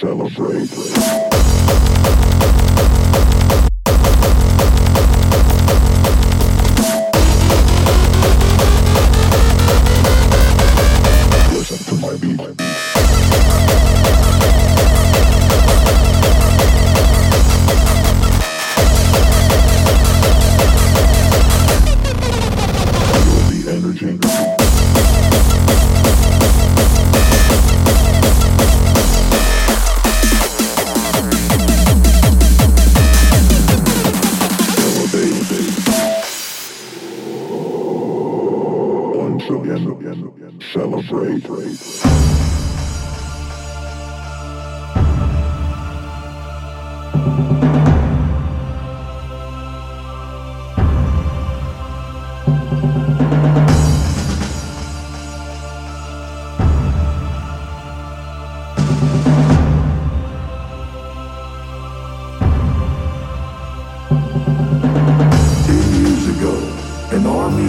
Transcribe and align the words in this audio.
celebrate. 0.00 0.68
Celebrate. 40.72 42.47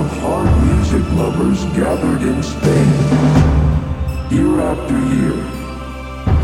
Of 0.00 0.10
hard 0.22 0.50
music 0.64 1.04
lovers 1.12 1.62
gathered 1.76 2.22
in 2.22 2.42
Spain. 2.42 2.90
Year 4.30 4.60
after 4.72 4.98
year, 5.16 5.36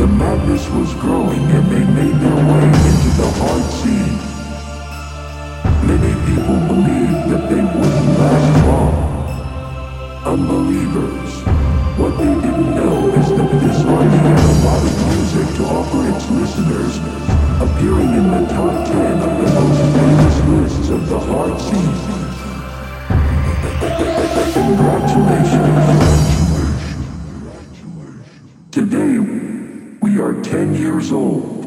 the 0.01 0.07
madness 0.07 0.69
was 0.77 0.93
growing 0.95 1.45
and 1.57 1.67
they 1.73 1.85
made 2.01 2.17
their 2.25 2.41
way 2.51 2.67
into 2.91 3.11
the 3.21 3.31
hard 3.41 3.65
scene. 3.79 4.19
Many 5.91 6.13
people 6.29 6.59
believed 6.73 7.23
that 7.31 7.45
they 7.51 7.65
wouldn't 7.79 8.19
last 8.21 8.67
long. 8.67 8.95
Unbelievers. 10.35 11.56
10 31.17 31.23
years 31.23 31.41
old. 31.41 31.63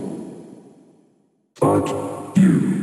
But 1.59 2.37
you. 2.37 2.78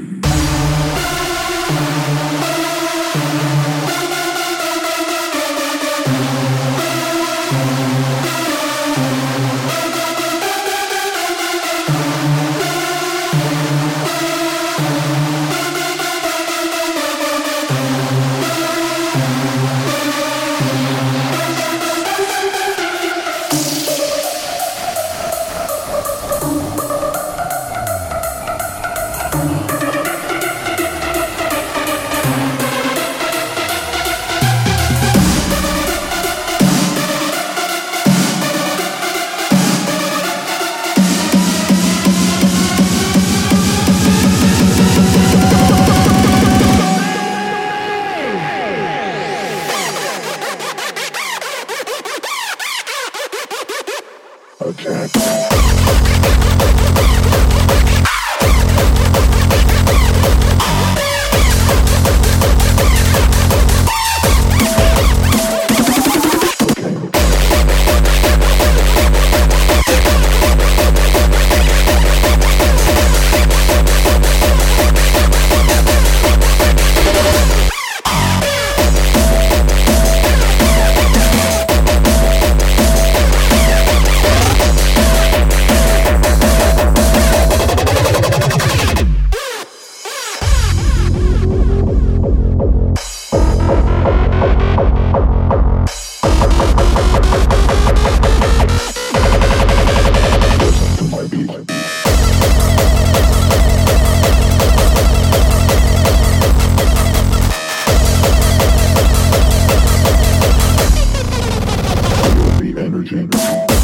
Jenner, 113.03 113.29
Jenner. 113.29 113.76